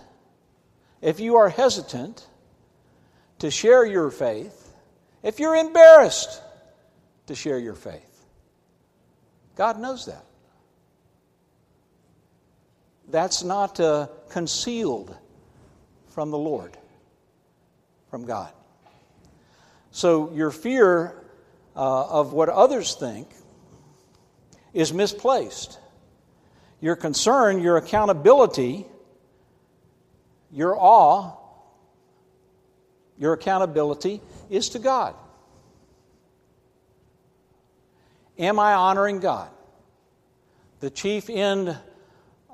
if 1.00 1.20
you 1.20 1.36
are 1.36 1.48
hesitant 1.48 2.26
to 3.38 3.50
share 3.50 3.84
your 3.84 4.10
faith, 4.10 4.74
if 5.22 5.40
you're 5.40 5.56
embarrassed 5.56 6.42
to 7.26 7.34
share 7.34 7.58
your 7.58 7.74
faith. 7.74 8.24
God 9.56 9.80
knows 9.80 10.06
that. 10.06 10.24
That's 13.08 13.42
not 13.44 13.78
uh, 13.78 14.08
concealed 14.30 15.16
from 16.08 16.30
the 16.30 16.38
Lord, 16.38 16.76
from 18.10 18.24
God. 18.24 18.52
So 19.90 20.32
your 20.32 20.50
fear 20.50 21.14
uh, 21.76 22.06
of 22.06 22.32
what 22.32 22.48
others 22.48 22.94
think 22.94 23.28
is 24.72 24.92
misplaced. 24.92 25.78
Your 26.80 26.96
concern, 26.96 27.62
your 27.62 27.76
accountability, 27.76 28.86
your 30.50 30.76
awe, 30.78 31.36
your 33.18 33.32
accountability 33.32 34.20
is 34.50 34.70
to 34.70 34.78
God. 34.78 35.14
Am 38.38 38.58
I 38.58 38.74
honoring 38.74 39.20
God? 39.20 39.48
The 40.80 40.90
chief 40.90 41.30
end 41.30 41.76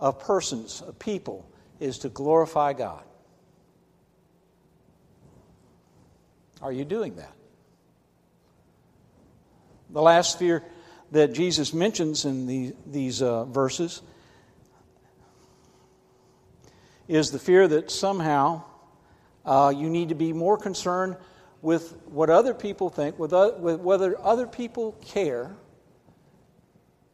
of 0.02 0.18
persons, 0.18 0.82
of 0.82 0.98
people, 0.98 1.48
is 1.78 1.98
to 1.98 2.08
glorify 2.08 2.72
God. 2.72 3.04
Are 6.60 6.72
you 6.72 6.84
doing 6.84 7.14
that? 7.16 7.32
The 9.90 10.02
last 10.02 10.40
fear 10.40 10.64
that 11.12 11.32
Jesus 11.32 11.72
mentions 11.72 12.24
in 12.24 12.46
the, 12.46 12.74
these 12.84 13.22
uh, 13.22 13.44
verses 13.44 14.02
is 17.06 17.30
the 17.30 17.38
fear 17.38 17.68
that 17.68 17.90
somehow 17.90 18.64
uh, 19.44 19.72
you 19.76 19.88
need 19.88 20.08
to 20.08 20.16
be 20.16 20.32
more 20.32 20.58
concerned 20.58 21.16
with 21.60 21.96
what 22.06 22.28
other 22.28 22.54
people 22.54 22.90
think, 22.90 23.20
with, 23.20 23.32
uh, 23.32 23.52
with 23.58 23.78
whether 23.78 24.20
other 24.20 24.48
people 24.48 24.92
care, 25.00 25.54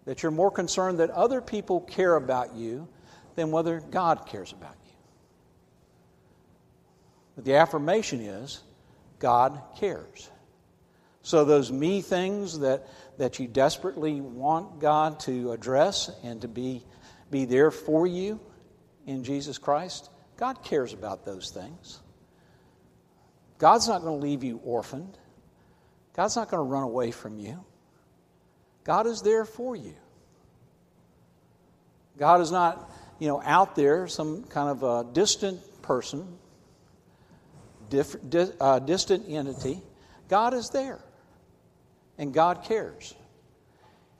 that 0.09 0.23
you're 0.23 0.33
more 0.33 0.51
concerned 0.51 1.01
that 1.01 1.11
other 1.11 1.43
people 1.43 1.83
care 1.83 2.17
about 2.17 2.55
you 2.55 2.89
than 3.35 3.51
whether 3.51 3.79
God 3.79 4.25
cares 4.27 4.53
about 4.53 4.75
you. 4.87 4.93
But 7.37 7.45
the 7.45 7.57
affirmation 7.57 8.23
is 8.23 8.63
God 9.19 9.61
cares. 9.77 10.31
So, 11.21 11.45
those 11.45 11.71
me 11.71 12.01
things 12.01 12.61
that, 12.61 12.89
that 13.19 13.39
you 13.39 13.47
desperately 13.47 14.23
want 14.23 14.81
God 14.81 15.21
to 15.21 15.53
address 15.53 16.11
and 16.25 16.41
to 16.41 16.49
be, 16.49 16.83
be 17.31 17.45
there 17.45 17.71
for 17.71 18.07
you 18.07 18.41
in 19.07 19.25
Jesus 19.25 19.59
Christ, 19.59 20.09
God 20.39 20.65
cares 20.65 20.95
about 20.95 21.27
those 21.27 21.51
things. 21.51 22.01
God's 23.59 23.89
not 23.89 24.01
going 24.01 24.19
to 24.19 24.27
leave 24.27 24.43
you 24.43 24.59
orphaned. 24.65 25.19
God's 26.17 26.37
not 26.37 26.51
going 26.51 26.67
to 26.67 26.73
run 26.73 26.85
away 26.85 27.11
from 27.11 27.39
you. 27.39 27.63
God 28.89 29.07
is 29.07 29.21
there 29.21 29.45
for 29.45 29.77
you. 29.77 29.93
God 32.17 32.41
is 32.41 32.51
not, 32.51 32.91
you 33.19 33.29
know, 33.29 33.43
out 33.45 33.77
there, 33.77 34.09
some 34.09 34.45
kind 34.45 34.71
of 34.71 34.83
a 34.83 35.13
distant 35.13 35.61
person, 35.83 36.27
diff, 37.91 38.17
di, 38.27 38.47
uh, 38.59 38.79
distant 38.79 39.27
entity. 39.29 39.83
God 40.31 40.55
is 40.55 40.71
there, 40.71 41.01
and 42.17 42.33
God 42.33 42.65
cares. 42.65 43.15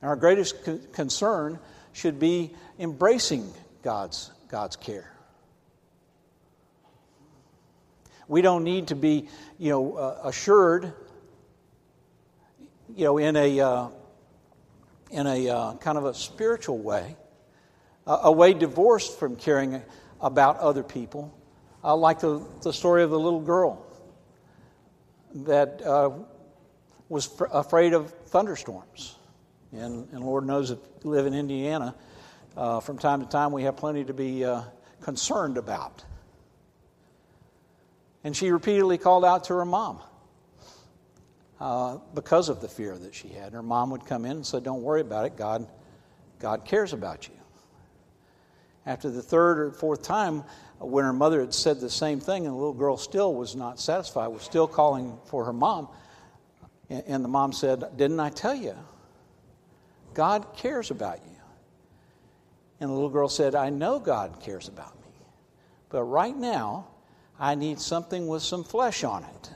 And 0.03 0.09
our 0.09 0.15
greatest 0.15 0.57
concern 0.93 1.57
should 1.91 2.19
be 2.19 2.53
embracing 2.77 3.51
God's, 3.81 4.29
God's 4.49 4.75
care. 4.75 5.11
We 8.27 8.43
don't 8.43 8.63
need 8.63 8.89
to 8.89 8.95
be, 8.95 9.29
you 9.57 9.71
know, 9.71 9.95
uh, 9.95 10.19
assured, 10.25 10.93
you 12.95 13.05
know, 13.05 13.17
in 13.17 13.35
a 13.35 13.59
uh, 13.61 13.87
in 15.11 15.25
a 15.27 15.49
uh, 15.49 15.73
kind 15.75 15.97
of 15.97 16.05
a 16.05 16.13
spiritual 16.13 16.77
way, 16.77 17.15
a 18.05 18.31
way 18.31 18.53
divorced 18.53 19.19
from 19.19 19.35
caring 19.35 19.81
about 20.21 20.57
other 20.57 20.83
people, 20.83 21.33
uh, 21.83 21.95
like 21.95 22.19
the, 22.19 22.43
the 22.61 22.73
story 22.73 23.03
of 23.03 23.09
the 23.09 23.19
little 23.19 23.39
girl 23.39 23.85
that 25.33 25.81
uh, 25.85 26.09
was 27.07 27.25
fr- 27.25 27.45
afraid 27.51 27.93
of 27.93 28.11
thunderstorms. 28.27 29.15
And, 29.71 30.07
and 30.11 30.23
Lord 30.23 30.45
knows 30.45 30.71
if 30.71 30.79
you 31.03 31.11
live 31.11 31.25
in 31.25 31.33
Indiana, 31.33 31.95
uh, 32.57 32.79
from 32.79 32.97
time 32.97 33.21
to 33.21 33.27
time 33.27 33.51
we 33.51 33.63
have 33.63 33.77
plenty 33.77 34.03
to 34.03 34.13
be 34.13 34.45
concerned 35.01 35.57
about. 35.57 36.03
And 38.23 38.35
she 38.35 38.51
repeatedly 38.51 38.97
called 38.97 39.23
out 39.23 39.45
to 39.45 39.53
her 39.53 39.65
mom 39.65 40.01
uh, 41.59 41.97
because 42.13 42.49
of 42.49 42.61
the 42.61 42.67
fear 42.67 42.97
that 42.97 43.13
she 43.13 43.29
had. 43.29 43.53
Her 43.53 43.63
mom 43.63 43.89
would 43.91 44.05
come 44.05 44.25
in 44.25 44.31
and 44.31 44.45
say, 44.45 44.59
Don't 44.59 44.81
worry 44.81 45.01
about 45.01 45.25
it. 45.25 45.35
God, 45.35 45.67
God 46.39 46.65
cares 46.65 46.93
about 46.93 47.27
you. 47.27 47.33
After 48.85 49.09
the 49.09 49.21
third 49.21 49.59
or 49.59 49.71
fourth 49.71 50.01
time, 50.01 50.43
when 50.79 51.03
her 51.03 51.13
mother 51.13 51.41
had 51.41 51.53
said 51.53 51.79
the 51.79 51.89
same 51.89 52.19
thing 52.19 52.45
and 52.45 52.53
the 52.53 52.57
little 52.57 52.73
girl 52.73 52.97
still 52.97 53.35
was 53.35 53.55
not 53.55 53.79
satisfied, 53.79 54.27
was 54.27 54.43
still 54.43 54.67
calling 54.67 55.17
for 55.25 55.45
her 55.45 55.53
mom, 55.53 55.89
and 56.89 57.23
the 57.23 57.29
mom 57.29 57.51
said, 57.51 57.83
Didn't 57.97 58.19
I 58.19 58.29
tell 58.29 58.55
you? 58.55 58.75
God 60.13 60.55
cares 60.55 60.91
about 60.91 61.19
you. 61.25 61.35
And 62.79 62.89
the 62.89 62.93
little 62.93 63.09
girl 63.09 63.27
said, 63.27 63.55
I 63.55 63.69
know 63.69 63.99
God 63.99 64.39
cares 64.39 64.67
about 64.67 64.95
me. 64.95 65.11
But 65.89 66.03
right 66.03 66.35
now, 66.35 66.87
I 67.37 67.55
need 67.55 67.79
something 67.79 68.27
with 68.27 68.41
some 68.41 68.63
flesh 68.63 69.03
on 69.03 69.23
it. 69.23 69.51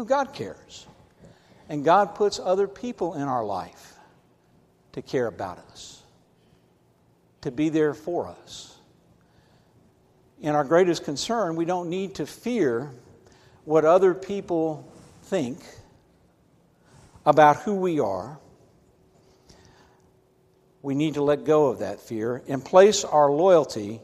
Well, 0.00 0.06
God 0.06 0.32
cares. 0.32 0.86
And 1.68 1.84
God 1.84 2.14
puts 2.14 2.40
other 2.42 2.66
people 2.66 3.16
in 3.16 3.24
our 3.24 3.44
life 3.44 3.92
to 4.92 5.02
care 5.02 5.26
about 5.26 5.58
us, 5.58 6.02
to 7.42 7.50
be 7.50 7.68
there 7.68 7.92
for 7.92 8.26
us. 8.26 8.78
In 10.40 10.54
our 10.54 10.64
greatest 10.64 11.04
concern, 11.04 11.54
we 11.54 11.66
don't 11.66 11.90
need 11.90 12.14
to 12.14 12.24
fear 12.24 12.90
what 13.66 13.84
other 13.84 14.14
people 14.14 14.90
think 15.24 15.58
about 17.26 17.56
who 17.58 17.74
we 17.74 18.00
are 18.00 18.40
we 20.80 20.94
need 20.94 21.12
to 21.12 21.22
let 21.22 21.44
go 21.44 21.66
of 21.66 21.80
that 21.80 22.00
fear 22.00 22.42
and 22.48 22.64
place 22.64 23.04
our 23.04 23.30
loyalty 23.30 24.00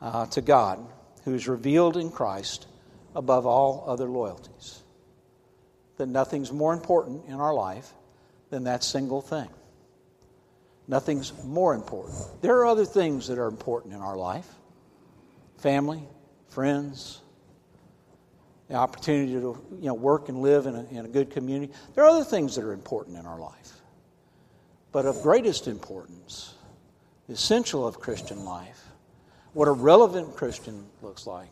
uh, 0.00 0.24
to 0.28 0.40
God, 0.40 0.78
who 1.26 1.34
is 1.34 1.46
revealed 1.46 1.98
in 1.98 2.10
Christ 2.10 2.66
above 3.14 3.44
all 3.44 3.84
other 3.86 4.08
loyalties. 4.08 4.80
That 5.96 6.08
nothing's 6.08 6.52
more 6.52 6.72
important 6.72 7.26
in 7.26 7.34
our 7.34 7.54
life 7.54 7.92
than 8.50 8.64
that 8.64 8.82
single 8.82 9.20
thing. 9.20 9.48
Nothing's 10.86 11.32
more 11.44 11.74
important. 11.74 12.16
There 12.42 12.56
are 12.58 12.66
other 12.66 12.84
things 12.84 13.28
that 13.28 13.38
are 13.38 13.46
important 13.46 13.94
in 13.94 14.00
our 14.00 14.16
life 14.16 14.46
family, 15.58 16.02
friends, 16.48 17.22
the 18.68 18.74
opportunity 18.74 19.32
to 19.32 19.58
you 19.80 19.86
know, 19.86 19.94
work 19.94 20.28
and 20.28 20.42
live 20.42 20.66
in 20.66 20.74
a, 20.74 20.84
in 20.90 21.04
a 21.04 21.08
good 21.08 21.30
community. 21.30 21.72
There 21.94 22.04
are 22.04 22.08
other 22.08 22.24
things 22.24 22.56
that 22.56 22.64
are 22.64 22.72
important 22.72 23.16
in 23.18 23.24
our 23.24 23.38
life. 23.38 23.72
But 24.92 25.06
of 25.06 25.22
greatest 25.22 25.66
importance, 25.66 26.54
the 27.26 27.34
essential 27.34 27.86
of 27.86 27.98
Christian 27.98 28.44
life, 28.44 28.84
what 29.54 29.68
a 29.68 29.72
relevant 29.72 30.36
Christian 30.36 30.86
looks 31.02 31.26
like, 31.26 31.48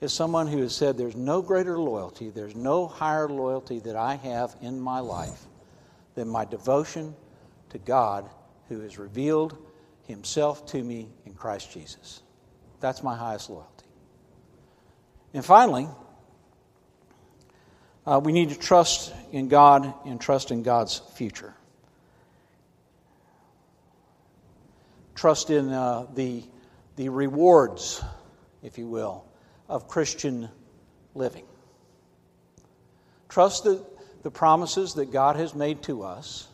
is 0.00 0.12
someone 0.12 0.46
who 0.46 0.58
has 0.58 0.74
said, 0.74 0.96
There's 0.96 1.16
no 1.16 1.42
greater 1.42 1.78
loyalty, 1.78 2.30
there's 2.30 2.54
no 2.54 2.86
higher 2.86 3.28
loyalty 3.28 3.80
that 3.80 3.96
I 3.96 4.16
have 4.16 4.54
in 4.60 4.80
my 4.80 5.00
life 5.00 5.46
than 6.14 6.28
my 6.28 6.44
devotion 6.44 7.14
to 7.70 7.78
God 7.78 8.28
who 8.68 8.80
has 8.80 8.98
revealed 8.98 9.56
himself 10.06 10.66
to 10.66 10.82
me 10.82 11.08
in 11.24 11.34
Christ 11.34 11.72
Jesus. 11.72 12.22
That's 12.80 13.02
my 13.02 13.16
highest 13.16 13.50
loyalty. 13.50 13.86
And 15.34 15.44
finally, 15.44 15.88
uh, 18.06 18.20
we 18.22 18.32
need 18.32 18.50
to 18.50 18.58
trust 18.58 19.12
in 19.32 19.48
God 19.48 19.92
and 20.04 20.20
trust 20.20 20.50
in 20.50 20.62
God's 20.62 20.98
future. 21.14 21.54
trust 25.16 25.50
in 25.50 25.72
uh, 25.72 26.06
the, 26.14 26.44
the 26.94 27.08
rewards, 27.08 28.04
if 28.62 28.78
you 28.78 28.86
will, 28.86 29.24
of 29.68 29.88
Christian 29.88 30.48
living. 31.14 31.44
Trust 33.28 33.64
the, 33.64 33.84
the 34.22 34.30
promises 34.30 34.94
that 34.94 35.10
God 35.10 35.36
has 35.36 35.54
made 35.54 35.82
to 35.84 36.02
us 36.02 36.48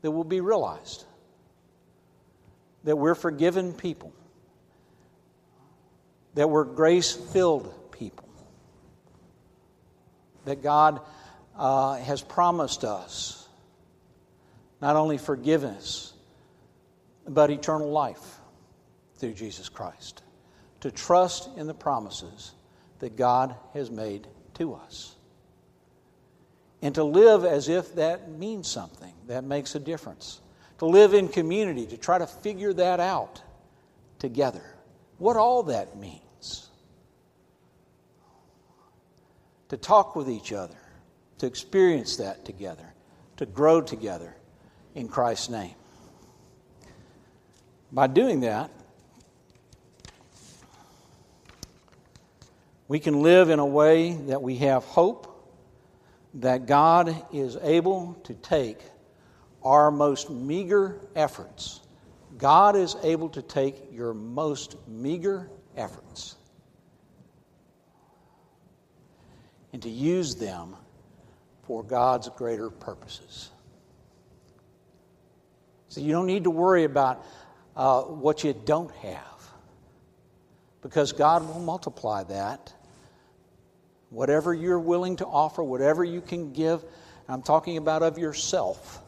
that 0.00 0.10
will 0.10 0.24
be 0.24 0.40
realized, 0.40 1.04
that 2.84 2.96
we're 2.96 3.14
forgiven 3.14 3.72
people, 3.72 4.12
that 6.34 6.48
we're 6.48 6.64
grace 6.64 7.12
filled 7.12 7.92
people, 7.92 8.28
that 10.44 10.62
God 10.62 11.00
uh, 11.56 11.96
has 11.96 12.22
promised 12.22 12.84
us 12.84 13.46
not 14.80 14.96
only 14.96 15.18
forgiveness 15.18 16.12
but 17.28 17.50
eternal 17.50 17.90
life 17.90 18.40
through 19.16 19.34
Jesus 19.34 19.68
Christ. 19.68 20.22
To 20.82 20.90
trust 20.90 21.48
in 21.56 21.66
the 21.66 21.74
promises 21.74 22.52
that 22.98 23.16
God 23.16 23.54
has 23.72 23.90
made 23.90 24.26
to 24.54 24.74
us. 24.74 25.16
And 26.82 26.94
to 26.96 27.04
live 27.04 27.44
as 27.44 27.68
if 27.68 27.94
that 27.94 28.30
means 28.30 28.66
something, 28.66 29.14
that 29.28 29.44
makes 29.44 29.74
a 29.74 29.80
difference. 29.80 30.40
To 30.78 30.86
live 30.86 31.14
in 31.14 31.28
community, 31.28 31.86
to 31.86 31.96
try 31.96 32.18
to 32.18 32.26
figure 32.26 32.72
that 32.72 32.98
out 32.98 33.40
together. 34.18 34.64
What 35.18 35.36
all 35.36 35.62
that 35.64 35.96
means. 35.96 36.68
To 39.68 39.76
talk 39.76 40.16
with 40.16 40.28
each 40.28 40.52
other, 40.52 40.76
to 41.38 41.46
experience 41.46 42.16
that 42.16 42.44
together, 42.44 42.92
to 43.36 43.46
grow 43.46 43.80
together 43.80 44.34
in 44.96 45.06
Christ's 45.08 45.48
name. 45.48 45.74
By 47.92 48.08
doing 48.08 48.40
that, 48.40 48.70
we 52.92 53.00
can 53.00 53.22
live 53.22 53.48
in 53.48 53.58
a 53.58 53.64
way 53.64 54.12
that 54.12 54.42
we 54.42 54.56
have 54.56 54.84
hope 54.84 55.50
that 56.34 56.66
God 56.66 57.24
is 57.32 57.56
able 57.62 58.12
to 58.24 58.34
take 58.34 58.80
our 59.62 59.90
most 59.90 60.28
meager 60.28 61.00
efforts. 61.16 61.80
God 62.36 62.76
is 62.76 62.94
able 63.02 63.30
to 63.30 63.40
take 63.40 63.76
your 63.90 64.12
most 64.12 64.76
meager 64.86 65.48
efforts 65.74 66.34
and 69.72 69.80
to 69.80 69.88
use 69.88 70.34
them 70.34 70.76
for 71.62 71.82
God's 71.82 72.28
greater 72.28 72.68
purposes. 72.68 73.48
So 75.88 76.02
you 76.02 76.12
don't 76.12 76.26
need 76.26 76.44
to 76.44 76.50
worry 76.50 76.84
about 76.84 77.24
uh, 77.74 78.02
what 78.02 78.44
you 78.44 78.52
don't 78.66 78.94
have 78.96 79.32
because 80.82 81.12
God 81.12 81.48
will 81.48 81.60
multiply 81.60 82.24
that. 82.24 82.74
Whatever 84.12 84.52
you're 84.52 84.78
willing 84.78 85.16
to 85.16 85.26
offer, 85.26 85.62
whatever 85.62 86.04
you 86.04 86.20
can 86.20 86.52
give, 86.52 86.84
I'm 87.28 87.40
talking 87.40 87.78
about 87.78 88.02
of 88.02 88.18
yourself, 88.18 89.00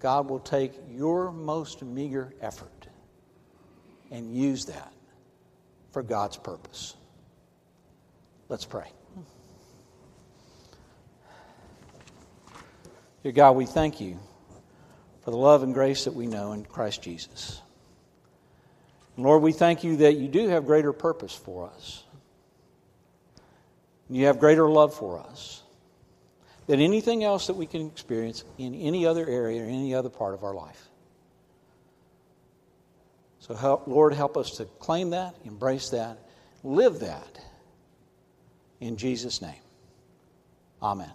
God 0.00 0.30
will 0.30 0.40
take 0.40 0.72
your 0.90 1.30
most 1.30 1.82
meager 1.82 2.32
effort 2.40 2.86
and 4.10 4.34
use 4.34 4.64
that 4.64 4.92
for 5.92 6.02
God's 6.02 6.38
purpose. 6.38 6.94
Let's 8.48 8.64
pray. 8.64 8.90
Dear 13.22 13.32
God, 13.32 13.56
we 13.56 13.66
thank 13.66 14.00
you 14.00 14.18
for 15.22 15.32
the 15.32 15.36
love 15.36 15.62
and 15.62 15.74
grace 15.74 16.04
that 16.04 16.14
we 16.14 16.26
know 16.26 16.52
in 16.52 16.64
Christ 16.64 17.02
Jesus. 17.02 17.60
Lord, 19.18 19.42
we 19.42 19.52
thank 19.52 19.84
you 19.84 19.98
that 19.98 20.16
you 20.16 20.28
do 20.28 20.48
have 20.48 20.64
greater 20.64 20.94
purpose 20.94 21.34
for 21.34 21.70
us. 21.70 22.04
You 24.08 24.26
have 24.26 24.38
greater 24.38 24.68
love 24.68 24.94
for 24.94 25.18
us 25.18 25.62
than 26.66 26.80
anything 26.80 27.24
else 27.24 27.46
that 27.46 27.54
we 27.56 27.66
can 27.66 27.86
experience 27.86 28.44
in 28.58 28.74
any 28.74 29.06
other 29.06 29.26
area 29.26 29.62
or 29.62 29.66
any 29.66 29.94
other 29.94 30.08
part 30.08 30.34
of 30.34 30.44
our 30.44 30.54
life. 30.54 30.88
So, 33.40 33.54
help, 33.54 33.86
Lord, 33.86 34.14
help 34.14 34.36
us 34.36 34.52
to 34.52 34.64
claim 34.64 35.10
that, 35.10 35.34
embrace 35.44 35.90
that, 35.90 36.18
live 36.62 37.00
that. 37.00 37.38
In 38.80 38.96
Jesus' 38.96 39.42
name, 39.42 39.60
amen. 40.82 41.12